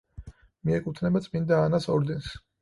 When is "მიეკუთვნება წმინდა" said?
0.69-1.61